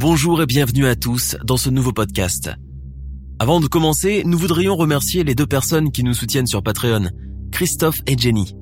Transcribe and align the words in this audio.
Bonjour 0.00 0.40
et 0.40 0.46
bienvenue 0.46 0.86
à 0.86 0.96
tous 0.96 1.36
dans 1.44 1.58
ce 1.58 1.68
nouveau 1.68 1.92
podcast. 1.92 2.50
Avant 3.38 3.60
de 3.60 3.66
commencer, 3.66 4.22
nous 4.24 4.38
voudrions 4.38 4.74
remercier 4.74 5.24
les 5.24 5.34
deux 5.34 5.46
personnes 5.46 5.92
qui 5.92 6.02
nous 6.04 6.14
soutiennent 6.14 6.46
sur 6.46 6.62
Patreon, 6.62 7.10
Christophe 7.52 8.00
et 8.06 8.16
Jenny. 8.16 8.56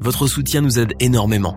Votre 0.00 0.26
soutien 0.26 0.60
nous 0.60 0.80
aide 0.80 0.94
énormément. 0.98 1.56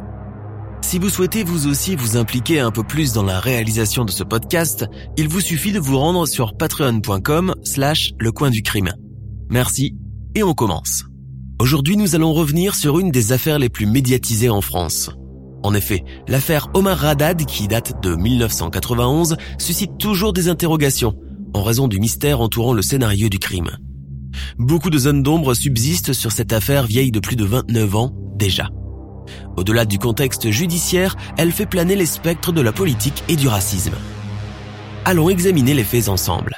Si 0.84 1.00
vous 1.00 1.10
souhaitez 1.10 1.44
vous 1.44 1.66
aussi 1.66 1.96
vous 1.96 2.18
impliquer 2.18 2.60
un 2.60 2.70
peu 2.70 2.84
plus 2.84 3.14
dans 3.14 3.24
la 3.24 3.40
réalisation 3.40 4.06
de 4.06 4.12
ce 4.12 4.24
podcast, 4.24 4.86
il 5.18 5.28
vous 5.28 5.42
suffit 5.42 5.72
de 5.72 5.80
vous 5.80 5.98
rendre 5.98 6.28
sur 6.28 6.56
patreon.com 6.56 7.56
slash 7.64 8.12
le 8.20 8.32
coin 8.32 8.52
du 8.52 8.62
crime. 8.62 8.94
Merci 9.50 9.96
et 10.36 10.44
on 10.44 10.54
commence. 10.54 11.04
Aujourd'hui 11.60 11.98
nous 11.98 12.14
allons 12.14 12.32
revenir 12.32 12.76
sur 12.76 13.00
une 13.00 13.10
des 13.10 13.32
affaires 13.32 13.58
les 13.58 13.70
plus 13.70 13.88
médiatisées 13.88 14.50
en 14.50 14.62
France. 14.62 15.10
En 15.66 15.74
effet, 15.74 16.04
l'affaire 16.28 16.70
Omar 16.76 16.96
Radad, 16.96 17.44
qui 17.44 17.68
date 17.68 18.00
de 18.04 18.14
1991, 18.14 19.36
suscite 19.58 19.98
toujours 19.98 20.32
des 20.32 20.48
interrogations, 20.48 21.16
en 21.56 21.64
raison 21.64 21.88
du 21.88 22.00
mystère 22.00 22.40
entourant 22.40 22.72
le 22.72 22.84
scénario 22.84 23.30
du 23.30 23.40
crime. 23.40 23.72
Beaucoup 24.60 24.92
de 24.92 25.00
zones 25.00 25.24
d'ombre 25.24 25.56
subsistent 25.56 26.14
sur 26.14 26.32
cette 26.32 26.54
affaire 26.54 26.86
vieille 26.86 27.10
de 27.10 27.20
plus 27.20 27.36
de 27.36 27.46
29 27.46 27.96
ans 27.96 28.14
déjà. 28.36 28.70
Au-delà 29.58 29.86
du 29.86 29.98
contexte 29.98 30.52
judiciaire, 30.52 31.16
elle 31.36 31.52
fait 31.52 31.66
planer 31.66 31.96
les 31.96 32.06
spectres 32.06 32.52
de 32.52 32.62
la 32.62 32.72
politique 32.72 33.24
et 33.28 33.36
du 33.36 33.48
racisme. 33.48 33.96
Allons 35.04 35.30
examiner 35.30 35.74
les 35.74 35.84
faits 35.84 36.10
ensemble. 36.10 36.58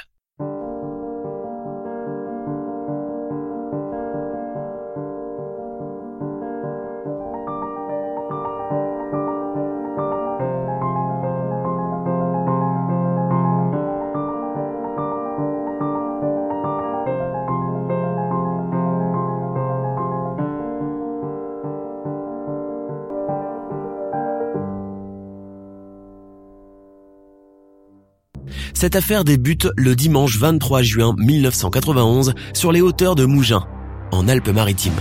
Cette 28.80 28.94
affaire 28.94 29.24
débute 29.24 29.66
le 29.76 29.96
dimanche 29.96 30.38
23 30.38 30.82
juin 30.82 31.12
1991 31.18 32.32
sur 32.54 32.70
les 32.70 32.80
hauteurs 32.80 33.16
de 33.16 33.24
Mougins, 33.24 33.66
en 34.12 34.28
Alpes-Maritimes. 34.28 35.00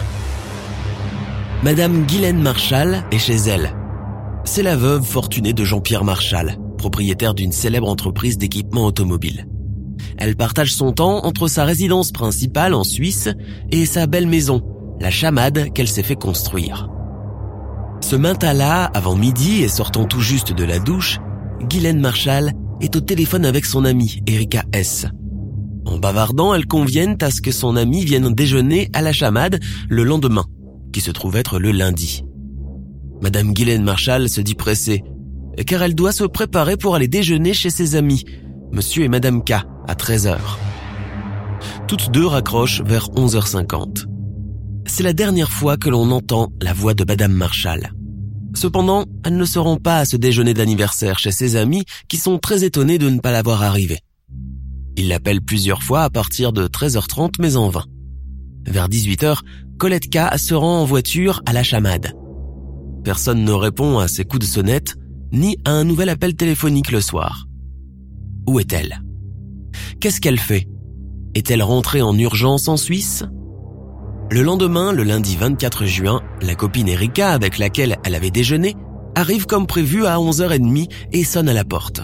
Madame 1.61 2.08
Guylaine 2.08 2.42
Marshall 2.42 3.03
est 3.11 3.19
chez 3.19 3.36
elle. 3.36 3.75
C'est 4.46 4.63
la 4.63 4.75
veuve 4.75 5.03
fortunée 5.03 5.53
de 5.53 5.63
Jean-Pierre 5.63 6.03
Marshall, 6.03 6.57
propriétaire 6.79 7.35
d'une 7.35 7.51
célèbre 7.51 7.88
entreprise 7.88 8.40
d'équipement 8.40 8.84
automobile. 8.84 9.47
Elle 10.18 10.35
partage 10.35 10.74
son 10.74 10.91
temps 10.91 11.24
entre 11.24 11.47
sa 11.47 11.63
résidence 11.63 12.12
principale 12.12 12.74
en 12.74 12.84
Suisse 12.84 13.30
et 13.69 13.85
sa 13.85 14.07
belle 14.07 14.25
maison, 14.25 14.63
la 15.00 15.12
chamade 15.12 15.72
qu'elle 15.74 15.88
s'est 15.88 16.01
fait 16.01 16.16
construire. 16.16 16.90
Ce 18.01 18.16
matin-là, 18.16 18.85
avant 18.85 19.16
midi 19.16 19.62
et 19.62 19.68
sortant 19.68 20.06
tout 20.06 20.22
juste 20.22 20.51
de 20.51 20.63
la 20.63 20.80
douche, 20.80 21.19
Guylaine 21.69 22.01
Marshall 22.01 22.53
est 22.81 22.95
au 22.95 23.01
téléphone 23.01 23.45
avec 23.45 23.65
son 23.65 23.85
amie, 23.85 24.21
Erika 24.27 24.63
S. 24.73 25.05
En 25.85 25.97
bavardant, 25.97 26.53
elles 26.53 26.67
conviennent 26.67 27.17
à 27.21 27.31
ce 27.31 27.41
que 27.41 27.51
son 27.51 27.75
amie 27.75 28.03
vienne 28.03 28.33
déjeuner 28.33 28.89
à 28.93 29.01
la 29.01 29.13
chamade 29.13 29.59
le 29.89 30.03
lendemain, 30.03 30.45
qui 30.91 31.01
se 31.01 31.11
trouve 31.11 31.38
être 31.38 31.59
le 31.59 31.71
lundi. 31.71 32.23
Madame 33.21 33.53
Guylaine 33.53 33.83
Marshall 33.83 34.29
se 34.29 34.41
dit 34.41 34.55
pressée, 34.55 35.03
car 35.65 35.81
elle 35.81 35.95
doit 35.95 36.11
se 36.11 36.25
préparer 36.25 36.77
pour 36.77 36.95
aller 36.95 37.07
déjeuner 37.07 37.53
chez 37.53 37.69
ses 37.69 37.95
amis, 37.95 38.23
monsieur 38.71 39.03
et 39.03 39.07
madame 39.07 39.44
K, 39.44 39.51
à 39.88 39.94
13h. 39.94 40.38
Toutes 41.88 42.11
deux 42.11 42.27
raccrochent 42.27 42.81
vers 42.81 43.07
11h50. 43.09 44.05
C'est 44.85 45.03
la 45.03 45.13
dernière 45.13 45.51
fois 45.51 45.77
que 45.77 45.89
l'on 45.89 46.11
entend 46.11 46.51
la 46.61 46.73
voix 46.73 46.94
de 46.94 47.03
madame 47.05 47.33
Marshall. 47.33 47.91
Cependant, 48.57 49.06
elles 49.23 49.38
ne 49.38 49.45
seront 49.45 49.78
pas 49.78 50.00
à 50.00 50.06
ce 50.06 50.18
déjeuner 50.18 50.56
d'anniversaire 50.56 51.19
chez 51.19 51.29
ses 51.29 51.57
amis 51.57 51.85
qui 52.07 52.18
sont 52.18 52.40
très 52.40 52.63
étonnés 52.63 52.97
de 52.97 53.07
ne 53.07 53.19
pas 53.19 53.31
l'avoir 53.31 53.62
arrivé. 53.62 54.00
Ils 54.95 55.09
l'appellent 55.09 55.44
plusieurs 55.44 55.84
fois 55.84 56.01
à 56.01 56.09
partir 56.09 56.53
de 56.53 56.66
13h30 56.66 57.34
mais 57.40 57.56
en 57.56 57.69
vain. 57.69 57.85
Vers 58.66 58.90
18h, 58.90 59.41
Colette 59.78 60.09
K 60.09 60.40
se 60.40 60.56
rend 60.56 60.81
en 60.81 60.85
voiture 60.85 61.44
à 61.45 61.53
la 61.53 61.62
chamade. 61.62 62.16
Personne 63.03 63.44
ne 63.44 63.51
répond 63.51 64.00
à 64.00 64.07
ses 64.07 64.25
coups 64.25 64.47
de 64.47 64.51
sonnette, 64.51 64.95
ni 65.31 65.59
à 65.63 65.69
un 65.69 65.84
nouvel 65.84 66.09
appel 66.09 66.35
téléphonique 66.35 66.91
le 66.91 67.00
soir. 67.00 67.45
Où 68.47 68.59
est-elle? 68.59 69.03
Qu'est-ce 70.00 70.19
qu'elle 70.19 70.39
fait? 70.39 70.68
Est-elle 71.35 71.62
rentrée 71.62 72.01
en 72.01 72.18
urgence 72.18 72.68
en 72.68 72.78
Suisse? 72.78 73.24
Le 74.29 74.41
lendemain, 74.41 74.91
le 74.91 75.03
lundi 75.03 75.35
24 75.38 75.85
juin, 75.85 76.21
la 76.41 76.55
copine 76.55 76.89
Erika 76.89 77.31
avec 77.31 77.57
laquelle 77.57 77.97
elle 78.03 78.15
avait 78.15 78.31
déjeuné 78.31 78.75
arrive 79.15 79.45
comme 79.45 79.67
prévu 79.67 80.05
à 80.05 80.17
11h30 80.17 80.89
et 81.11 81.23
sonne 81.23 81.49
à 81.49 81.53
la 81.53 81.63
porte. 81.63 82.01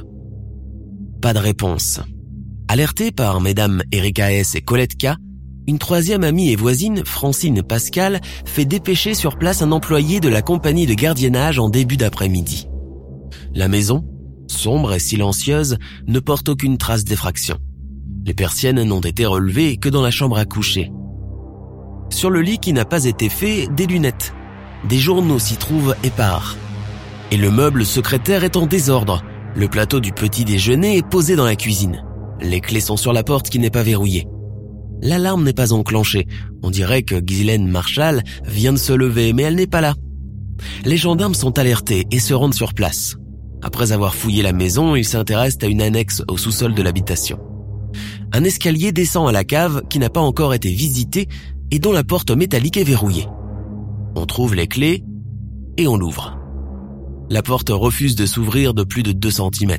Pas 1.22 1.34
de 1.34 1.39
réponse. 1.39 2.00
Alertée 2.67 3.11
par 3.11 3.39
mesdames 3.39 3.84
Erika 3.91 4.34
S 4.34 4.56
et 4.56 4.61
Colette 4.61 4.97
K, 4.97 5.16
une 5.67 5.79
troisième 5.79 6.23
amie 6.23 6.50
et 6.50 6.56
voisine, 6.56 7.03
Francine 7.06 7.61
Pascal, 7.61 8.19
fait 8.45 8.66
dépêcher 8.66 9.13
sur 9.13 9.38
place 9.38 9.61
un 9.61 9.72
employé 9.72 10.19
de 10.19 10.29
la 10.29 10.41
compagnie 10.41 10.85
de 10.85 10.94
gardiennage 10.94 11.59
en 11.59 11.69
début 11.69 11.97
d'après-midi. 11.97 12.67
La 13.53 13.67
maison, 13.67 14.05
sombre 14.47 14.94
et 14.94 15.00
silencieuse, 15.00 15.78
ne 16.07 16.19
porte 16.19 16.50
aucune 16.50 16.78
trace 16.78 17.05
d'effraction. 17.05 17.57
Les 18.25 18.34
persiennes 18.34 18.84
n'ont 18.84 19.01
été 19.01 19.25
relevées 19.25 19.78
que 19.78 19.90
dans 19.90 20.01
la 20.01 20.11
chambre 20.11 20.38
à 20.38 20.45
coucher. 20.45 20.91
Sur 22.13 22.29
le 22.29 22.41
lit 22.41 22.59
qui 22.59 22.74
n'a 22.74 22.85
pas 22.85 23.06
été 23.06 23.28
fait, 23.28 23.68
des 23.75 23.88
lunettes. 23.88 24.34
Des 24.88 25.00
journaux 25.00 25.40
s'y 25.40 25.57
trouvent 25.57 25.96
épars. 26.03 26.56
Et 27.31 27.38
le 27.38 27.50
meuble 27.50 27.85
secrétaire 27.88 28.44
est 28.44 28.56
en 28.56 28.68
désordre. 28.68 29.24
Le 29.56 29.68
plateau 29.68 30.00
du 30.00 30.12
petit 30.13 30.46
déjeuner 30.46 30.97
est 30.97 31.07
posé 31.07 31.35
dans 31.35 31.44
la 31.44 31.56
cuisine. 31.56 32.06
Les 32.40 32.62
clés 32.62 32.81
sont 32.81 32.97
sur 32.97 33.13
la 33.13 33.23
porte 33.23 33.50
qui 33.50 33.57
n'est 33.57 33.72
pas 33.72 33.81
verrouillée. 33.81 34.28
L'alarme 35.02 35.44
n'est 35.44 35.53
pas 35.53 35.73
enclenchée. 35.73 36.28
On 36.62 36.69
dirait 36.69 37.02
que 37.02 37.19
Ghislaine 37.19 37.68
Marshall 37.68 38.22
vient 38.46 38.73
de 38.73 38.78
se 38.78 38.94
lever, 38.94 39.34
mais 39.34 39.44
elle 39.44 39.56
n'est 39.56 39.66
pas 39.66 39.81
là. 39.81 39.96
Les 40.85 40.97
gendarmes 40.97 41.34
sont 41.34 41.57
alertés 41.57 42.06
et 42.12 42.19
se 42.19 42.35
rendent 42.35 42.53
sur 42.53 42.75
place. 42.75 43.16
Après 43.63 43.91
avoir 43.91 44.13
fouillé 44.13 44.44
la 44.44 44.53
maison, 44.53 44.96
ils 44.96 45.03
s'intéressent 45.03 45.63
à 45.63 45.68
une 45.68 45.81
annexe 45.81 46.22
au 46.28 46.38
sous-sol 46.38 46.75
de 46.75 46.84
l'habitation. 46.84 47.40
Un 48.31 48.44
escalier 48.44 48.91
descend 48.91 49.28
à 49.29 49.31
la 49.31 49.44
cave 49.44 49.84
qui 49.90 49.99
n'a 49.99 50.09
pas 50.09 50.20
encore 50.20 50.53
été 50.53 50.70
visitée 50.70 51.28
et 51.73 51.79
dont 51.79 51.91
la 51.91 52.03
porte 52.03 52.29
métallique 52.29 52.78
est 52.78 52.84
verrouillée. 52.84 53.28
On 54.16 54.28
trouve 54.28 54.53
les 54.53 54.67
clés 54.67 55.03
et 55.78 55.87
on 55.87 55.97
l'ouvre. 55.97 56.37
La 57.31 57.41
porte 57.41 57.72
refuse 57.72 58.16
de 58.16 58.28
s'ouvrir 58.28 58.75
de 58.75 58.84
plus 58.84 59.02
de 59.02 59.11
2 59.11 59.31
cm. 59.31 59.78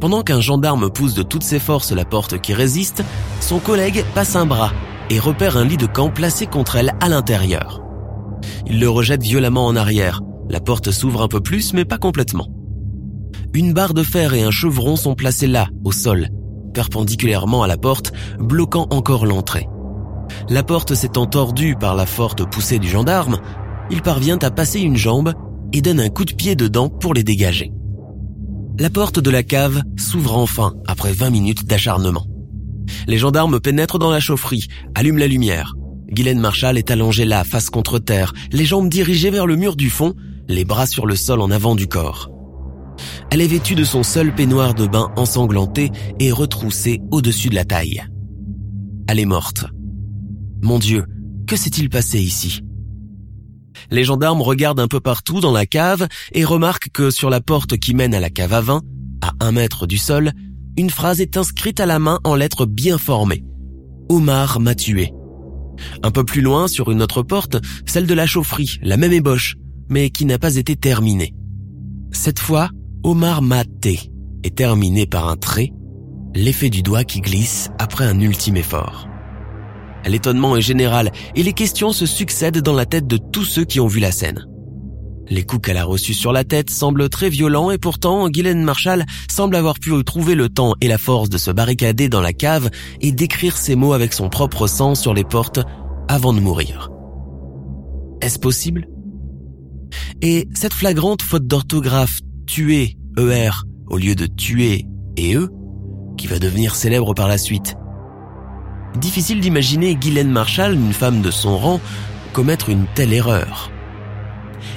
Pendant 0.00 0.22
qu'un 0.22 0.40
gendarme 0.40 0.88
pousse 0.88 1.14
de 1.14 1.24
toutes 1.24 1.42
ses 1.42 1.58
forces 1.58 1.90
la 1.90 2.04
porte 2.04 2.40
qui 2.40 2.54
résiste, 2.54 3.02
son 3.40 3.58
collègue 3.58 4.04
passe 4.14 4.36
un 4.36 4.46
bras 4.46 4.72
et 5.10 5.18
repère 5.18 5.56
un 5.56 5.64
lit 5.64 5.76
de 5.76 5.86
camp 5.86 6.08
placé 6.08 6.46
contre 6.46 6.76
elle 6.76 6.94
à 7.00 7.08
l'intérieur. 7.08 7.82
Il 8.68 8.78
le 8.78 8.88
rejette 8.88 9.24
violemment 9.24 9.66
en 9.66 9.74
arrière. 9.74 10.20
La 10.48 10.60
porte 10.60 10.92
s'ouvre 10.92 11.22
un 11.22 11.28
peu 11.28 11.40
plus 11.40 11.74
mais 11.74 11.84
pas 11.84 11.98
complètement. 11.98 12.46
Une 13.54 13.72
barre 13.72 13.92
de 13.92 14.04
fer 14.04 14.34
et 14.34 14.44
un 14.44 14.52
chevron 14.52 14.94
sont 14.94 15.16
placés 15.16 15.48
là, 15.48 15.66
au 15.82 15.90
sol, 15.90 16.28
perpendiculairement 16.74 17.64
à 17.64 17.66
la 17.66 17.76
porte, 17.76 18.12
bloquant 18.38 18.86
encore 18.90 19.26
l'entrée. 19.26 19.66
La 20.48 20.62
porte 20.62 20.94
s'étant 20.94 21.26
tordue 21.26 21.76
par 21.76 21.94
la 21.94 22.06
forte 22.06 22.48
poussée 22.48 22.78
du 22.78 22.88
gendarme, 22.88 23.38
il 23.90 24.02
parvient 24.02 24.38
à 24.42 24.50
passer 24.50 24.80
une 24.80 24.96
jambe 24.96 25.34
et 25.72 25.82
donne 25.82 26.00
un 26.00 26.08
coup 26.08 26.24
de 26.24 26.34
pied 26.34 26.56
dedans 26.56 26.88
pour 26.88 27.14
les 27.14 27.24
dégager. 27.24 27.72
La 28.78 28.90
porte 28.90 29.18
de 29.18 29.30
la 29.30 29.42
cave 29.42 29.82
s'ouvre 29.96 30.36
enfin 30.36 30.74
après 30.86 31.12
20 31.12 31.30
minutes 31.30 31.66
d'acharnement. 31.66 32.26
Les 33.06 33.18
gendarmes 33.18 33.60
pénètrent 33.60 33.98
dans 33.98 34.10
la 34.10 34.20
chaufferie, 34.20 34.66
allument 34.94 35.18
la 35.18 35.26
lumière. 35.26 35.74
Guylaine 36.08 36.40
Marshall 36.40 36.78
est 36.78 36.90
allongée 36.90 37.24
là, 37.24 37.42
face 37.42 37.70
contre 37.70 37.98
terre, 37.98 38.32
les 38.52 38.64
jambes 38.64 38.88
dirigées 38.88 39.30
vers 39.30 39.46
le 39.46 39.56
mur 39.56 39.76
du 39.76 39.90
fond, 39.90 40.14
les 40.48 40.64
bras 40.64 40.86
sur 40.86 41.06
le 41.06 41.16
sol 41.16 41.40
en 41.40 41.50
avant 41.50 41.74
du 41.74 41.88
corps. 41.88 42.30
Elle 43.30 43.40
est 43.40 43.46
vêtue 43.46 43.74
de 43.74 43.84
son 43.84 44.02
seul 44.02 44.34
peignoir 44.34 44.74
de 44.74 44.86
bain 44.86 45.10
ensanglanté 45.16 45.90
et 46.20 46.30
retroussé 46.30 47.00
au-dessus 47.10 47.48
de 47.48 47.54
la 47.54 47.64
taille. 47.64 48.04
Elle 49.08 49.20
est 49.20 49.26
morte. 49.26 49.66
Mon 50.66 50.80
Dieu, 50.80 51.04
que 51.46 51.54
s'est-il 51.54 51.88
passé 51.88 52.20
ici? 52.20 52.60
Les 53.92 54.02
gendarmes 54.02 54.42
regardent 54.42 54.80
un 54.80 54.88
peu 54.88 54.98
partout 54.98 55.38
dans 55.38 55.52
la 55.52 55.64
cave 55.64 56.08
et 56.32 56.44
remarquent 56.44 56.88
que 56.92 57.12
sur 57.12 57.30
la 57.30 57.40
porte 57.40 57.76
qui 57.76 57.94
mène 57.94 58.14
à 58.14 58.18
la 58.18 58.30
cave 58.30 58.52
à 58.52 58.60
vin, 58.62 58.82
à 59.22 59.30
un 59.38 59.52
mètre 59.52 59.86
du 59.86 59.96
sol, 59.96 60.32
une 60.76 60.90
phrase 60.90 61.20
est 61.20 61.36
inscrite 61.36 61.78
à 61.78 61.86
la 61.86 62.00
main 62.00 62.18
en 62.24 62.34
lettres 62.34 62.66
bien 62.66 62.98
formées. 62.98 63.44
Omar 64.08 64.58
m'a 64.58 64.74
tué. 64.74 65.12
Un 66.02 66.10
peu 66.10 66.24
plus 66.24 66.40
loin, 66.40 66.66
sur 66.66 66.90
une 66.90 67.00
autre 67.00 67.22
porte, 67.22 67.58
celle 67.86 68.08
de 68.08 68.14
la 68.14 68.26
chaufferie, 68.26 68.80
la 68.82 68.96
même 68.96 69.12
ébauche, 69.12 69.54
mais 69.88 70.10
qui 70.10 70.24
n'a 70.24 70.40
pas 70.40 70.56
été 70.56 70.74
terminée. 70.74 71.32
Cette 72.10 72.40
fois, 72.40 72.70
Omar 73.04 73.40
m'a 73.40 73.62
est 74.42 74.56
terminé 74.56 75.06
par 75.06 75.28
un 75.28 75.36
trait, 75.36 75.70
l'effet 76.34 76.70
du 76.70 76.82
doigt 76.82 77.04
qui 77.04 77.20
glisse 77.20 77.70
après 77.78 78.04
un 78.04 78.18
ultime 78.18 78.56
effort. 78.56 79.06
L'étonnement 80.06 80.56
est 80.56 80.62
général 80.62 81.10
et 81.34 81.42
les 81.42 81.52
questions 81.52 81.92
se 81.92 82.06
succèdent 82.06 82.60
dans 82.60 82.74
la 82.74 82.86
tête 82.86 83.06
de 83.06 83.16
tous 83.16 83.44
ceux 83.44 83.64
qui 83.64 83.80
ont 83.80 83.88
vu 83.88 84.00
la 84.00 84.12
scène. 84.12 84.46
Les 85.28 85.42
coups 85.42 85.66
qu'elle 85.66 85.76
a 85.76 85.84
reçus 85.84 86.14
sur 86.14 86.32
la 86.32 86.44
tête 86.44 86.70
semblent 86.70 87.08
très 87.08 87.28
violents 87.28 87.72
et 87.72 87.78
pourtant 87.78 88.28
Guylaine 88.28 88.62
Marshall 88.62 89.04
semble 89.28 89.56
avoir 89.56 89.80
pu 89.80 89.92
trouver 90.04 90.36
le 90.36 90.48
temps 90.48 90.74
et 90.80 90.86
la 90.86 90.98
force 90.98 91.28
de 91.28 91.38
se 91.38 91.50
barricader 91.50 92.08
dans 92.08 92.20
la 92.20 92.32
cave 92.32 92.70
et 93.00 93.10
d'écrire 93.10 93.56
ces 93.56 93.74
mots 93.74 93.92
avec 93.92 94.12
son 94.12 94.28
propre 94.28 94.68
sang 94.68 94.94
sur 94.94 95.14
les 95.14 95.24
portes 95.24 95.58
avant 96.06 96.32
de 96.32 96.38
mourir. 96.38 96.90
Est-ce 98.20 98.38
possible? 98.38 98.86
Et 100.22 100.48
cette 100.54 100.74
flagrante 100.74 101.22
faute 101.22 101.46
d'orthographe 101.46 102.20
tuer 102.46 102.96
ER 103.18 103.50
au 103.88 103.98
lieu 103.98 104.14
de 104.14 104.26
tuer 104.26 104.86
et 105.16 105.34
E, 105.34 105.48
qui 106.16 106.28
va 106.28 106.38
devenir 106.38 106.74
célèbre 106.76 107.14
par 107.14 107.28
la 107.28 107.38
suite. 107.38 107.76
Difficile 109.00 109.40
d'imaginer 109.40 109.94
Guylaine 109.94 110.30
Marshall, 110.30 110.74
une 110.74 110.92
femme 110.92 111.20
de 111.20 111.30
son 111.30 111.58
rang, 111.58 111.80
commettre 112.32 112.70
une 112.70 112.86
telle 112.94 113.12
erreur. 113.12 113.70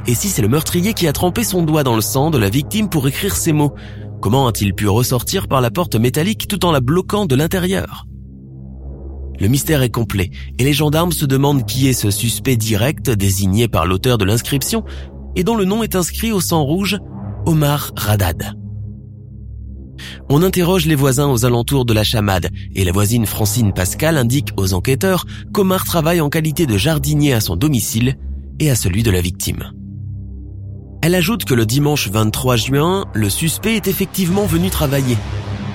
Et 0.07 0.15
si 0.15 0.27
c'est 0.27 0.41
le 0.41 0.49
meurtrier 0.49 0.93
qui 0.93 1.07
a 1.07 1.13
trempé 1.13 1.43
son 1.43 1.63
doigt 1.63 1.83
dans 1.83 1.95
le 1.95 2.01
sang 2.01 2.29
de 2.29 2.37
la 2.37 2.49
victime 2.49 2.89
pour 2.89 3.07
écrire 3.07 3.35
ces 3.35 3.53
mots, 3.53 3.73
comment 4.21 4.47
a-t-il 4.47 4.73
pu 4.73 4.87
ressortir 4.87 5.47
par 5.47 5.61
la 5.61 5.71
porte 5.71 5.95
métallique 5.95 6.47
tout 6.47 6.65
en 6.65 6.71
la 6.71 6.81
bloquant 6.81 7.25
de 7.25 7.35
l'intérieur? 7.35 8.05
Le 9.39 9.47
mystère 9.47 9.83
est 9.83 9.89
complet 9.89 10.31
et 10.57 10.65
les 10.65 10.73
gendarmes 10.73 11.13
se 11.13 11.25
demandent 11.25 11.65
qui 11.65 11.87
est 11.87 11.93
ce 11.93 12.11
suspect 12.11 12.57
direct 12.57 13.09
désigné 13.09 13.69
par 13.69 13.85
l'auteur 13.85 14.17
de 14.17 14.25
l'inscription 14.25 14.83
et 15.37 15.45
dont 15.45 15.55
le 15.55 15.63
nom 15.63 15.81
est 15.81 15.95
inscrit 15.95 16.33
au 16.33 16.41
sang 16.41 16.63
rouge 16.63 16.97
Omar 17.45 17.91
Radad. 17.95 18.58
On 20.29 20.43
interroge 20.43 20.85
les 20.85 20.95
voisins 20.95 21.29
aux 21.29 21.45
alentours 21.45 21.85
de 21.85 21.93
la 21.93 22.03
chamade 22.03 22.49
et 22.75 22.83
la 22.83 22.91
voisine 22.91 23.25
Francine 23.25 23.73
Pascal 23.73 24.17
indique 24.17 24.49
aux 24.57 24.73
enquêteurs 24.73 25.25
qu'Omar 25.53 25.85
travaille 25.85 26.21
en 26.21 26.29
qualité 26.29 26.65
de 26.65 26.77
jardinier 26.77 27.33
à 27.33 27.41
son 27.41 27.55
domicile 27.55 28.15
et 28.59 28.69
à 28.69 28.75
celui 28.75 29.03
de 29.03 29.11
la 29.11 29.21
victime. 29.21 29.71
Elle 31.01 31.15
ajoute 31.15 31.45
que 31.45 31.53
le 31.53 31.65
dimanche 31.65 32.09
23 32.09 32.57
juin, 32.57 33.05
le 33.13 33.29
suspect 33.29 33.75
est 33.75 33.87
effectivement 33.87 34.45
venu 34.45 34.69
travailler. 34.69 35.17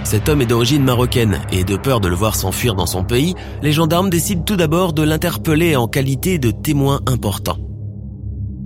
Cet 0.05 0.29
homme 0.29 0.43
est 0.43 0.47
d'origine 0.47 0.85
marocaine 0.85 1.41
et 1.50 1.65
de 1.65 1.76
peur 1.76 2.00
de 2.00 2.09
le 2.09 2.15
voir 2.15 2.37
s'enfuir 2.37 2.75
dans 2.75 2.87
son 2.87 3.05
pays, 3.05 3.35
les 3.62 3.73
gendarmes 3.73 4.11
décident 4.11 4.43
tout 4.43 4.56
d'abord 4.56 4.93
de 4.93 5.03
l'interpeller 5.03 5.76
en 5.76 5.88
qualité 5.88 6.38
de 6.38 6.50
témoin 6.50 7.00
important. 7.06 7.56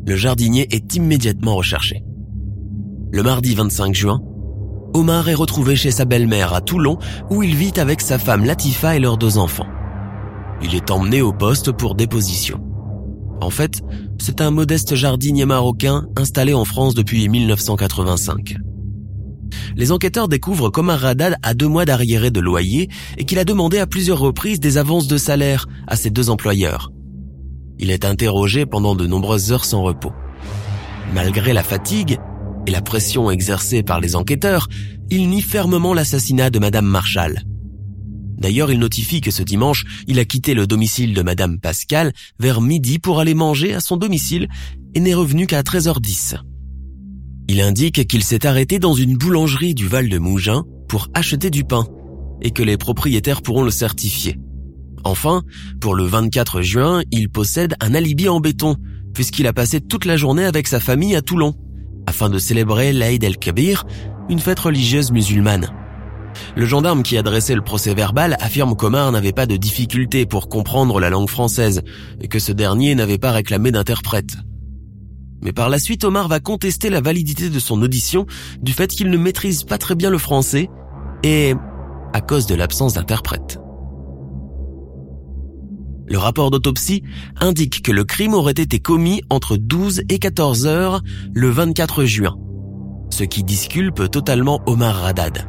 Le 0.04 0.16
jardinier 0.16 0.66
est 0.72 0.96
immédiatement 0.96 1.54
recherché. 1.54 2.02
Le 3.12 3.22
mardi 3.22 3.54
25 3.54 3.94
juin, 3.94 4.20
Omar 4.98 5.28
est 5.28 5.34
retrouvé 5.34 5.76
chez 5.76 5.92
sa 5.92 6.04
belle-mère 6.04 6.52
à 6.52 6.60
Toulon 6.60 6.98
où 7.30 7.44
il 7.44 7.54
vit 7.54 7.72
avec 7.76 8.00
sa 8.00 8.18
femme 8.18 8.44
Latifa 8.44 8.96
et 8.96 8.98
leurs 8.98 9.16
deux 9.16 9.38
enfants. 9.38 9.68
Il 10.60 10.74
est 10.74 10.90
emmené 10.90 11.22
au 11.22 11.32
poste 11.32 11.70
pour 11.70 11.94
déposition. 11.94 12.60
En 13.40 13.50
fait, 13.50 13.80
c'est 14.18 14.40
un 14.40 14.50
modeste 14.50 14.96
jardinier 14.96 15.44
marocain 15.44 16.06
installé 16.16 16.52
en 16.52 16.64
France 16.64 16.94
depuis 16.94 17.28
1985. 17.28 18.56
Les 19.76 19.92
enquêteurs 19.92 20.26
découvrent 20.26 20.70
qu'Omar 20.70 20.98
Radad 20.98 21.36
a 21.44 21.54
deux 21.54 21.68
mois 21.68 21.84
d'arriéré 21.84 22.32
de 22.32 22.40
loyer 22.40 22.88
et 23.18 23.24
qu'il 23.24 23.38
a 23.38 23.44
demandé 23.44 23.78
à 23.78 23.86
plusieurs 23.86 24.18
reprises 24.18 24.58
des 24.58 24.78
avances 24.78 25.06
de 25.06 25.16
salaire 25.16 25.66
à 25.86 25.94
ses 25.94 26.10
deux 26.10 26.28
employeurs. 26.28 26.90
Il 27.78 27.92
est 27.92 28.04
interrogé 28.04 28.66
pendant 28.66 28.96
de 28.96 29.06
nombreuses 29.06 29.52
heures 29.52 29.64
sans 29.64 29.82
repos. 29.82 30.12
Malgré 31.14 31.52
la 31.52 31.62
fatigue, 31.62 32.18
et 32.68 32.70
la 32.70 32.82
pression 32.82 33.30
exercée 33.30 33.82
par 33.82 33.98
les 33.98 34.14
enquêteurs, 34.14 34.68
il 35.08 35.30
nie 35.30 35.40
fermement 35.40 35.94
l'assassinat 35.94 36.50
de 36.50 36.58
Madame 36.58 36.84
Marshall. 36.84 37.42
D'ailleurs, 38.36 38.70
il 38.70 38.78
notifie 38.78 39.22
que 39.22 39.30
ce 39.30 39.42
dimanche, 39.42 39.86
il 40.06 40.18
a 40.18 40.26
quitté 40.26 40.52
le 40.52 40.66
domicile 40.66 41.14
de 41.14 41.22
Madame 41.22 41.58
Pascal 41.60 42.12
vers 42.38 42.60
midi 42.60 42.98
pour 42.98 43.20
aller 43.20 43.32
manger 43.32 43.72
à 43.72 43.80
son 43.80 43.96
domicile 43.96 44.48
et 44.94 45.00
n'est 45.00 45.14
revenu 45.14 45.46
qu'à 45.46 45.62
13h10. 45.62 46.40
Il 47.48 47.62
indique 47.62 48.06
qu'il 48.06 48.22
s'est 48.22 48.44
arrêté 48.44 48.78
dans 48.78 48.92
une 48.92 49.16
boulangerie 49.16 49.74
du 49.74 49.88
Val 49.88 50.10
de 50.10 50.18
Mougins 50.18 50.64
pour 50.90 51.08
acheter 51.14 51.48
du 51.48 51.64
pain 51.64 51.86
et 52.42 52.50
que 52.50 52.62
les 52.62 52.76
propriétaires 52.76 53.40
pourront 53.40 53.64
le 53.64 53.70
certifier. 53.70 54.36
Enfin, 55.04 55.42
pour 55.80 55.94
le 55.94 56.04
24 56.04 56.60
juin, 56.60 57.02
il 57.12 57.30
possède 57.30 57.76
un 57.80 57.94
alibi 57.94 58.28
en 58.28 58.40
béton 58.40 58.76
puisqu'il 59.14 59.46
a 59.46 59.54
passé 59.54 59.80
toute 59.80 60.04
la 60.04 60.18
journée 60.18 60.44
avec 60.44 60.68
sa 60.68 60.80
famille 60.80 61.16
à 61.16 61.22
Toulon 61.22 61.54
afin 62.18 62.30
de 62.30 62.38
célébrer 62.38 62.92
l'Aïd 62.92 63.22
el-Kabir, 63.22 63.86
une 64.28 64.40
fête 64.40 64.58
religieuse 64.58 65.12
musulmane. 65.12 65.70
Le 66.56 66.66
gendarme 66.66 67.04
qui 67.04 67.16
a 67.16 67.22
dressé 67.22 67.54
le 67.54 67.62
procès 67.62 67.94
verbal 67.94 68.36
affirme 68.40 68.74
qu'Omar 68.74 69.12
n'avait 69.12 69.32
pas 69.32 69.46
de 69.46 69.56
difficulté 69.56 70.26
pour 70.26 70.48
comprendre 70.48 70.98
la 70.98 71.10
langue 71.10 71.28
française 71.28 71.82
et 72.20 72.26
que 72.26 72.40
ce 72.40 72.50
dernier 72.50 72.96
n'avait 72.96 73.18
pas 73.18 73.30
réclamé 73.30 73.70
d'interprète. 73.70 74.34
Mais 75.42 75.52
par 75.52 75.68
la 75.68 75.78
suite, 75.78 76.02
Omar 76.02 76.26
va 76.26 76.40
contester 76.40 76.90
la 76.90 77.00
validité 77.00 77.50
de 77.50 77.58
son 77.60 77.80
audition 77.82 78.26
du 78.60 78.72
fait 78.72 78.88
qu'il 78.88 79.10
ne 79.10 79.16
maîtrise 79.16 79.62
pas 79.62 79.78
très 79.78 79.94
bien 79.94 80.10
le 80.10 80.18
français 80.18 80.68
et 81.22 81.54
à 82.14 82.20
cause 82.20 82.46
de 82.46 82.56
l'absence 82.56 82.94
d'interprète. 82.94 83.60
Le 86.10 86.18
rapport 86.18 86.50
d'autopsie 86.50 87.02
indique 87.38 87.82
que 87.82 87.92
le 87.92 88.04
crime 88.04 88.34
aurait 88.34 88.52
été 88.52 88.78
commis 88.78 89.22
entre 89.28 89.56
12 89.56 90.02
et 90.08 90.18
14 90.18 90.66
heures 90.66 91.02
le 91.34 91.50
24 91.50 92.04
juin, 92.04 92.36
ce 93.10 93.24
qui 93.24 93.44
disculpe 93.44 94.10
totalement 94.10 94.62
Omar 94.66 94.94
Radad. 94.96 95.46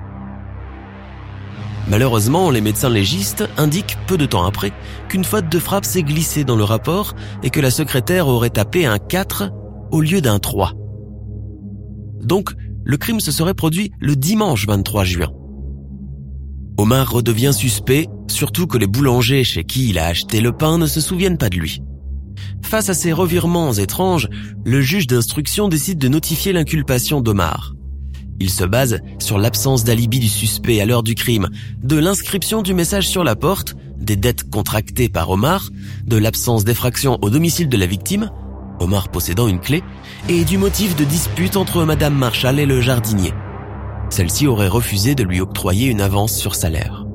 Malheureusement, 1.87 2.51
les 2.51 2.61
médecins 2.61 2.89
légistes 2.89 3.47
indiquent 3.57 3.97
peu 4.05 4.17
de 4.17 4.25
temps 4.25 4.45
après 4.45 4.73
qu'une 5.07 5.23
faute 5.23 5.49
de 5.49 5.59
frappe 5.59 5.85
s'est 5.85 6.03
glissée 6.03 6.43
dans 6.43 6.57
le 6.57 6.63
rapport 6.63 7.15
et 7.41 7.49
que 7.49 7.61
la 7.61 7.71
secrétaire 7.71 8.27
aurait 8.27 8.51
tapé 8.51 8.85
un 8.85 8.99
4 8.99 9.51
au 9.91 10.01
lieu 10.01 10.21
d'un 10.21 10.39
3. 10.39 10.73
Donc, 12.21 12.51
le 12.83 12.97
crime 12.97 13.19
se 13.19 13.31
serait 13.31 13.53
produit 13.53 13.91
le 13.99 14.15
dimanche 14.15 14.67
23 14.67 15.03
juin. 15.03 15.31
Omar 16.79 17.11
redevient 17.11 17.51
suspect, 17.53 18.07
surtout 18.29 18.65
que 18.65 18.77
les 18.77 18.87
boulangers 18.87 19.43
chez 19.43 19.65
qui 19.65 19.89
il 19.89 19.99
a 19.99 20.05
acheté 20.05 20.39
le 20.39 20.53
pain 20.53 20.77
ne 20.77 20.87
se 20.87 21.01
souviennent 21.01 21.37
pas 21.37 21.49
de 21.49 21.57
lui. 21.57 21.81
Face 22.61 22.87
à 22.87 22.93
ces 22.93 23.11
revirements 23.11 23.73
étranges, 23.73 24.29
le 24.63 24.79
juge 24.79 25.05
d'instruction 25.05 25.67
décide 25.67 25.97
de 25.97 26.07
notifier 26.07 26.53
l'inculpation 26.53 27.19
d'Omar. 27.19 27.73
Il 28.39 28.49
se 28.49 28.63
base 28.63 29.01
sur 29.19 29.39
l'absence 29.39 29.83
d'alibi 29.83 30.19
du 30.19 30.29
suspect 30.29 30.79
à 30.79 30.85
l'heure 30.85 31.03
du 31.03 31.15
crime, 31.15 31.49
de 31.83 31.97
l'inscription 31.97 32.61
du 32.61 32.73
message 32.73 33.09
sur 33.09 33.25
la 33.25 33.35
porte, 33.35 33.75
des 33.97 34.15
dettes 34.15 34.49
contractées 34.49 35.09
par 35.09 35.29
Omar, 35.29 35.71
de 36.05 36.15
l'absence 36.15 36.63
d'effraction 36.63 37.19
au 37.21 37.29
domicile 37.29 37.67
de 37.67 37.75
la 37.75 37.87
victime, 37.87 38.31
Omar 38.79 39.09
possédant 39.09 39.49
une 39.49 39.59
clé, 39.59 39.83
et 40.29 40.45
du 40.45 40.57
motif 40.57 40.95
de 40.95 41.03
dispute 41.03 41.57
entre 41.57 41.83
Madame 41.83 42.15
Marshall 42.15 42.57
et 42.57 42.65
le 42.65 42.79
jardinier. 42.79 43.33
Celle-ci 44.09 44.47
aurait 44.47 44.67
refusé 44.67 45.15
de 45.15 45.23
lui 45.23 45.39
octroyer 45.39 45.87
une 45.87 46.01
avance 46.01 46.35
sur 46.35 46.55
salaire. 46.55 47.05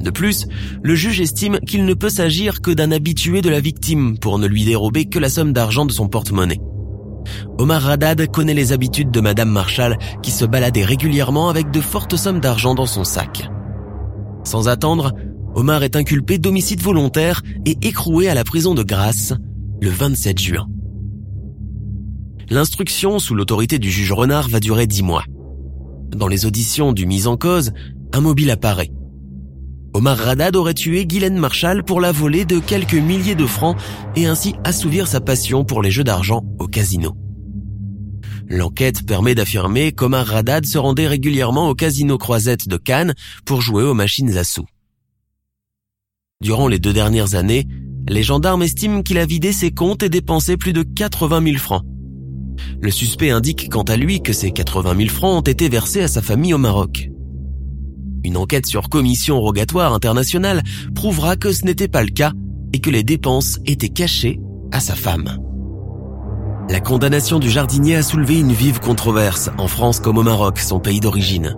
De 0.00 0.10
plus, 0.10 0.46
le 0.82 0.94
juge 0.94 1.20
estime 1.20 1.60
qu'il 1.60 1.84
ne 1.84 1.94
peut 1.94 2.08
s'agir 2.08 2.60
que 2.60 2.72
d'un 2.72 2.90
habitué 2.90 3.40
de 3.40 3.50
la 3.50 3.60
victime 3.60 4.18
pour 4.18 4.38
ne 4.38 4.46
lui 4.46 4.64
dérober 4.64 5.04
que 5.04 5.18
la 5.18 5.28
somme 5.28 5.52
d'argent 5.52 5.86
de 5.86 5.92
son 5.92 6.08
porte-monnaie. 6.08 6.60
Omar 7.58 7.82
Radad 7.82 8.26
connaît 8.28 8.54
les 8.54 8.72
habitudes 8.72 9.12
de 9.12 9.20
Madame 9.20 9.50
Marshall 9.50 9.96
qui 10.22 10.32
se 10.32 10.44
baladait 10.44 10.84
régulièrement 10.84 11.48
avec 11.48 11.70
de 11.70 11.80
fortes 11.80 12.16
sommes 12.16 12.40
d'argent 12.40 12.74
dans 12.74 12.86
son 12.86 13.04
sac. 13.04 13.48
Sans 14.44 14.68
attendre, 14.68 15.12
Omar 15.54 15.84
est 15.84 15.94
inculpé 15.94 16.38
d'homicide 16.38 16.80
volontaire 16.80 17.42
et 17.64 17.76
écroué 17.82 18.28
à 18.28 18.34
la 18.34 18.42
prison 18.42 18.74
de 18.74 18.82
Grasse 18.82 19.34
le 19.80 19.90
27 19.90 20.38
juin. 20.38 20.66
L'instruction 22.50 23.18
sous 23.18 23.34
l'autorité 23.34 23.78
du 23.78 23.90
juge 23.90 24.12
Renard 24.12 24.48
va 24.48 24.60
durer 24.60 24.86
dix 24.86 25.02
mois. 25.02 25.24
Dans 26.14 26.28
les 26.28 26.44
auditions 26.44 26.92
du 26.92 27.06
mis 27.06 27.26
en 27.26 27.36
cause, 27.36 27.72
un 28.12 28.20
mobile 28.20 28.50
apparaît. 28.50 28.90
Omar 29.94 30.16
Radad 30.16 30.56
aurait 30.56 30.74
tué 30.74 31.06
Guylaine 31.06 31.38
Marshall 31.38 31.84
pour 31.84 32.00
la 32.00 32.12
voler 32.12 32.44
de 32.44 32.58
quelques 32.58 32.94
milliers 32.94 33.34
de 33.34 33.46
francs 33.46 33.76
et 34.16 34.26
ainsi 34.26 34.54
assouvir 34.64 35.06
sa 35.06 35.20
passion 35.20 35.64
pour 35.64 35.82
les 35.82 35.90
jeux 35.90 36.04
d'argent 36.04 36.44
au 36.58 36.66
casino. 36.66 37.16
L'enquête 38.48 39.06
permet 39.06 39.34
d'affirmer 39.34 39.92
qu'Omar 39.92 40.26
Radad 40.26 40.66
se 40.66 40.76
rendait 40.76 41.06
régulièrement 41.06 41.68
au 41.68 41.74
casino 41.74 42.18
Croisette 42.18 42.68
de 42.68 42.76
Cannes 42.76 43.14
pour 43.46 43.62
jouer 43.62 43.82
aux 43.82 43.94
machines 43.94 44.36
à 44.36 44.44
sous. 44.44 44.66
Durant 46.42 46.68
les 46.68 46.78
deux 46.78 46.92
dernières 46.92 47.34
années, 47.34 47.66
les 48.08 48.22
gendarmes 48.22 48.62
estiment 48.62 49.02
qu'il 49.02 49.18
a 49.18 49.26
vidé 49.26 49.52
ses 49.52 49.70
comptes 49.70 50.02
et 50.02 50.10
dépensé 50.10 50.56
plus 50.56 50.72
de 50.72 50.82
80 50.82 51.44
000 51.44 51.56
francs. 51.56 51.84
Le 52.80 52.90
suspect 52.90 53.30
indique 53.30 53.68
quant 53.70 53.82
à 53.82 53.96
lui 53.96 54.22
que 54.22 54.32
ces 54.32 54.50
80 54.50 54.96
000 54.96 55.08
francs 55.08 55.38
ont 55.38 55.50
été 55.50 55.68
versés 55.68 56.02
à 56.02 56.08
sa 56.08 56.22
famille 56.22 56.54
au 56.54 56.58
Maroc. 56.58 57.08
Une 58.24 58.36
enquête 58.36 58.66
sur 58.66 58.88
commission 58.88 59.40
rogatoire 59.40 59.92
internationale 59.92 60.62
prouvera 60.94 61.36
que 61.36 61.52
ce 61.52 61.64
n'était 61.64 61.88
pas 61.88 62.02
le 62.02 62.10
cas 62.10 62.32
et 62.72 62.80
que 62.80 62.90
les 62.90 63.02
dépenses 63.02 63.58
étaient 63.66 63.88
cachées 63.88 64.38
à 64.70 64.80
sa 64.80 64.94
femme. 64.94 65.38
La 66.70 66.80
condamnation 66.80 67.38
du 67.38 67.50
jardinier 67.50 67.96
a 67.96 68.02
soulevé 68.02 68.38
une 68.38 68.52
vive 68.52 68.78
controverse 68.78 69.50
en 69.58 69.66
France 69.66 70.00
comme 70.00 70.18
au 70.18 70.22
Maroc, 70.22 70.58
son 70.58 70.80
pays 70.80 71.00
d'origine. 71.00 71.56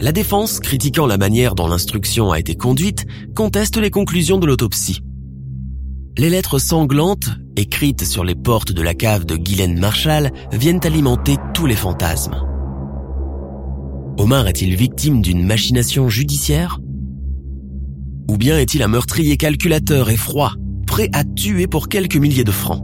La 0.00 0.12
défense, 0.12 0.60
critiquant 0.60 1.06
la 1.06 1.18
manière 1.18 1.54
dont 1.54 1.66
l'instruction 1.66 2.30
a 2.30 2.38
été 2.38 2.54
conduite, 2.54 3.06
conteste 3.34 3.76
les 3.78 3.90
conclusions 3.90 4.38
de 4.38 4.46
l'autopsie. 4.46 5.00
Les 6.18 6.30
lettres 6.30 6.58
sanglantes, 6.58 7.28
écrites 7.56 8.06
sur 8.06 8.24
les 8.24 8.34
portes 8.34 8.72
de 8.72 8.80
la 8.80 8.94
cave 8.94 9.26
de 9.26 9.36
Guylaine 9.36 9.78
Marshall, 9.78 10.30
viennent 10.50 10.80
alimenter 10.82 11.36
tous 11.52 11.66
les 11.66 11.76
fantasmes. 11.76 12.36
Omar 14.16 14.48
est-il 14.48 14.76
victime 14.76 15.20
d'une 15.20 15.44
machination 15.44 16.08
judiciaire? 16.08 16.80
Ou 18.30 18.38
bien 18.38 18.58
est-il 18.58 18.82
un 18.82 18.88
meurtrier 18.88 19.36
calculateur 19.36 20.08
et 20.08 20.16
froid, 20.16 20.54
prêt 20.86 21.10
à 21.12 21.22
tuer 21.22 21.66
pour 21.66 21.88
quelques 21.88 22.16
milliers 22.16 22.44
de 22.44 22.50
francs? 22.50 22.82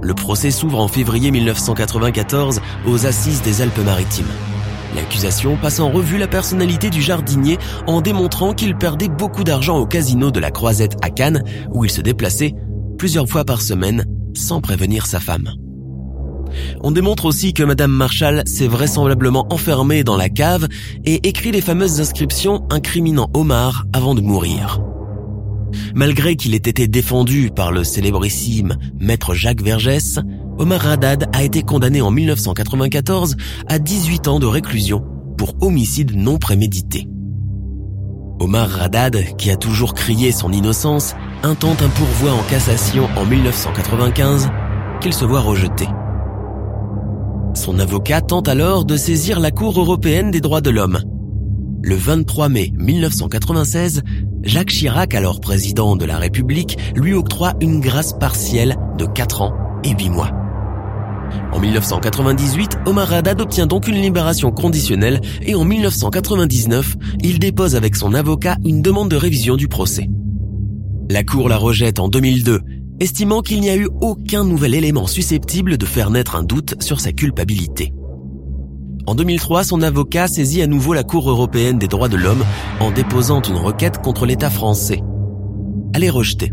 Le 0.00 0.14
procès 0.14 0.52
s'ouvre 0.52 0.78
en 0.78 0.86
février 0.86 1.32
1994 1.32 2.60
aux 2.86 3.04
assises 3.04 3.42
des 3.42 3.62
Alpes-Maritimes. 3.62 4.30
L'accusation 4.94 5.56
passe 5.56 5.80
en 5.80 5.90
revue 5.90 6.18
la 6.18 6.28
personnalité 6.28 6.90
du 6.90 7.00
jardinier 7.00 7.58
en 7.86 8.00
démontrant 8.00 8.52
qu'il 8.52 8.76
perdait 8.76 9.08
beaucoup 9.08 9.44
d'argent 9.44 9.78
au 9.78 9.86
casino 9.86 10.30
de 10.30 10.40
la 10.40 10.50
Croisette 10.50 10.96
à 11.02 11.10
Cannes 11.10 11.42
où 11.72 11.84
il 11.84 11.90
se 11.90 12.00
déplaçait 12.00 12.54
plusieurs 12.98 13.28
fois 13.28 13.44
par 13.44 13.62
semaine 13.62 14.04
sans 14.34 14.60
prévenir 14.60 15.06
sa 15.06 15.20
femme. 15.20 15.50
On 16.82 16.90
démontre 16.90 17.24
aussi 17.24 17.54
que 17.54 17.62
Madame 17.62 17.92
Marshall 17.92 18.42
s'est 18.46 18.68
vraisemblablement 18.68 19.46
enfermée 19.50 20.04
dans 20.04 20.16
la 20.16 20.28
cave 20.28 20.68
et 21.04 21.26
écrit 21.26 21.52
les 21.52 21.62
fameuses 21.62 22.00
inscriptions 22.00 22.66
incriminant 22.70 23.30
Omar 23.34 23.86
avant 23.92 24.14
de 24.14 24.20
mourir. 24.20 24.80
Malgré 25.94 26.36
qu'il 26.36 26.54
ait 26.54 26.58
été 26.58 26.86
défendu 26.86 27.50
par 27.54 27.72
le 27.72 27.84
célébrissime 27.84 28.76
maître 29.00 29.34
Jacques 29.34 29.62
Vergès, 29.62 30.18
Omar 30.58 30.86
Haddad 30.86 31.28
a 31.32 31.42
été 31.42 31.62
condamné 31.62 32.02
en 32.02 32.10
1994 32.10 33.36
à 33.68 33.78
18 33.78 34.28
ans 34.28 34.38
de 34.38 34.46
réclusion 34.46 35.02
pour 35.38 35.54
homicide 35.60 36.14
non 36.14 36.38
prémédité. 36.38 37.08
Omar 38.38 38.82
Haddad, 38.82 39.36
qui 39.38 39.50
a 39.50 39.56
toujours 39.56 39.94
crié 39.94 40.30
son 40.30 40.52
innocence, 40.52 41.14
intente 41.42 41.80
un 41.80 41.88
pourvoi 41.88 42.32
en 42.32 42.42
cassation 42.50 43.08
en 43.16 43.24
1995 43.24 44.50
qu'il 45.00 45.12
se 45.12 45.24
voit 45.24 45.40
rejeté. 45.40 45.88
Son 47.54 47.78
avocat 47.78 48.20
tente 48.20 48.48
alors 48.48 48.84
de 48.84 48.96
saisir 48.96 49.40
la 49.40 49.50
Cour 49.50 49.78
européenne 49.78 50.30
des 50.30 50.40
droits 50.40 50.60
de 50.60 50.70
l'homme. 50.70 51.00
Le 51.82 51.96
23 51.96 52.48
mai 52.48 52.72
1996, 52.76 54.02
Jacques 54.42 54.70
Chirac, 54.70 55.14
alors 55.14 55.40
président 55.40 55.96
de 55.96 56.04
la 56.04 56.18
République, 56.18 56.78
lui 56.94 57.14
octroie 57.14 57.54
une 57.60 57.80
grâce 57.80 58.12
partielle 58.12 58.76
de 58.98 59.06
4 59.06 59.42
ans 59.42 59.54
et 59.82 59.90
8 59.90 60.10
mois. 60.10 60.41
En 61.52 61.60
1998, 61.60 62.78
Omar 62.86 63.12
Haddad 63.12 63.40
obtient 63.40 63.66
donc 63.66 63.88
une 63.88 64.00
libération 64.00 64.50
conditionnelle 64.50 65.20
et 65.42 65.54
en 65.54 65.64
1999, 65.64 66.96
il 67.22 67.38
dépose 67.38 67.76
avec 67.76 67.96
son 67.96 68.14
avocat 68.14 68.56
une 68.64 68.82
demande 68.82 69.10
de 69.10 69.16
révision 69.16 69.56
du 69.56 69.68
procès. 69.68 70.08
La 71.10 71.24
Cour 71.24 71.48
la 71.48 71.58
rejette 71.58 71.98
en 71.98 72.08
2002, 72.08 72.60
estimant 73.00 73.42
qu'il 73.42 73.60
n'y 73.60 73.70
a 73.70 73.76
eu 73.76 73.88
aucun 74.00 74.44
nouvel 74.44 74.74
élément 74.74 75.06
susceptible 75.06 75.76
de 75.76 75.86
faire 75.86 76.10
naître 76.10 76.36
un 76.36 76.42
doute 76.42 76.82
sur 76.82 77.00
sa 77.00 77.12
culpabilité. 77.12 77.92
En 79.06 79.14
2003, 79.14 79.64
son 79.64 79.82
avocat 79.82 80.28
saisit 80.28 80.62
à 80.62 80.66
nouveau 80.66 80.94
la 80.94 81.02
Cour 81.02 81.28
européenne 81.28 81.78
des 81.78 81.88
droits 81.88 82.08
de 82.08 82.16
l'homme 82.16 82.44
en 82.80 82.92
déposant 82.92 83.42
une 83.42 83.56
requête 83.56 83.98
contre 83.98 84.26
l'État 84.26 84.50
français. 84.50 85.02
Elle 85.92 86.04
est 86.04 86.10
rejetée. 86.10 86.52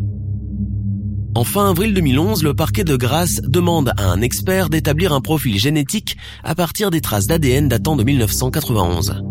En 1.39 1.45
fin 1.45 1.69
avril 1.69 1.93
2011, 1.93 2.43
le 2.43 2.53
parquet 2.53 2.83
de 2.83 2.97
Grasse 2.97 3.39
demande 3.45 3.93
à 3.95 4.11
un 4.11 4.19
expert 4.19 4.67
d'établir 4.67 5.13
un 5.13 5.21
profil 5.21 5.57
génétique 5.57 6.17
à 6.43 6.53
partir 6.53 6.91
des 6.91 6.99
traces 6.99 7.27
d'ADN 7.27 7.69
datant 7.69 7.95
de 7.95 8.03
1991. 8.03 9.23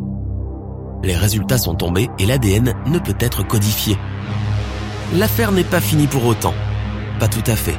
Les 1.05 1.15
résultats 1.15 1.59
sont 1.59 1.75
tombés 1.75 2.09
et 2.19 2.25
l'ADN 2.25 2.73
ne 2.87 2.99
peut 2.99 3.17
être 3.21 3.47
codifié. 3.47 3.99
L'affaire 5.19 5.53
n'est 5.53 5.65
pas 5.65 5.83
finie 5.83 6.07
pour 6.07 6.25
autant. 6.25 6.55
Pas 7.21 7.29
tout 7.29 7.45
à 7.47 7.57
fait. 7.57 7.77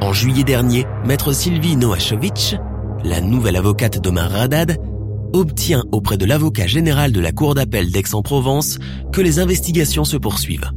En 0.00 0.14
juillet 0.14 0.44
dernier, 0.44 0.86
maître 1.04 1.34
Sylvie 1.34 1.76
Noachevitch, 1.76 2.54
la 3.04 3.20
nouvelle 3.20 3.56
avocate 3.56 4.00
d'Omar 4.00 4.30
Radad, 4.30 4.78
obtient 5.34 5.84
auprès 5.92 6.16
de 6.16 6.24
l'avocat 6.24 6.66
général 6.66 7.12
de 7.12 7.20
la 7.20 7.32
Cour 7.32 7.54
d'appel 7.54 7.90
d'Aix-en-Provence 7.90 8.78
que 9.12 9.20
les 9.20 9.40
investigations 9.40 10.04
se 10.04 10.16
poursuivent. 10.16 10.70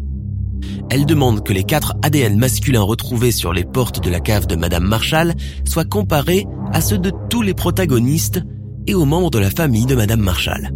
Elle 0.90 1.06
demande 1.06 1.44
que 1.44 1.54
les 1.54 1.64
quatre 1.64 1.94
ADN 2.02 2.38
masculins 2.38 2.82
retrouvés 2.82 3.32
sur 3.32 3.54
les 3.54 3.64
portes 3.64 4.04
de 4.04 4.10
la 4.10 4.20
cave 4.20 4.48
de 4.48 4.56
Madame 4.56 4.84
Marshall 4.84 5.34
soient 5.66 5.86
comparés 5.86 6.46
à 6.74 6.82
ceux 6.82 6.98
de 6.98 7.12
tous 7.30 7.42
les 7.42 7.54
protagonistes 7.54 8.42
et 8.88 8.94
aux 8.94 9.06
membres 9.06 9.32
de 9.32 9.40
la 9.40 9.50
famille 9.50 9.86
de 9.86 9.96
Madame 9.96 10.22
Marshall. 10.22 10.72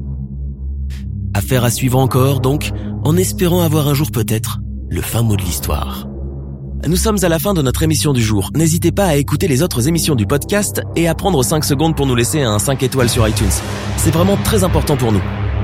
Affaire 1.34 1.66
à 1.66 1.70
suivre 1.70 2.00
encore, 2.00 2.40
donc, 2.40 2.72
en 3.04 3.18
espérant 3.18 3.62
avoir 3.62 3.88
un 3.88 3.94
jour 3.94 4.12
peut-être 4.12 4.60
le 4.90 5.02
fin 5.02 5.22
mot 5.22 5.36
de 5.36 5.42
l'histoire. 5.42 6.08
Nous 6.88 6.98
sommes 6.98 7.18
à 7.24 7.30
la 7.30 7.40
fin 7.40 7.54
de 7.54 7.62
notre 7.62 7.84
émission 7.84 8.14
du 8.14 8.22
jour. 8.22 8.52
N'hésitez 8.56 8.92
pas 8.92 9.06
à 9.06 9.16
écouter 9.16 9.48
les 9.48 9.64
autres 9.64 9.88
émissions 9.88 10.16
du 10.16 10.28
podcast 10.28 10.82
et 10.96 11.08
à 11.08 11.16
prendre 11.16 11.44
5 11.44 11.66
secondes 11.66 11.96
pour 11.96 12.06
nous 12.06 12.16
laisser 12.16 12.42
un 12.42 12.60
5 12.60 12.84
étoiles 12.84 13.10
sur 13.10 13.28
iTunes. 13.28 13.48
C'est 13.98 14.12
vraiment 14.12 14.38
très 14.38 14.64
important 14.64 14.96
pour 14.96 15.12
nous. 15.12 15.22